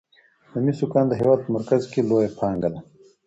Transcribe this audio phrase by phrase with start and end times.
[0.51, 2.79] د مسو کان د هیواد په مرکز کې لویه پانګه ده.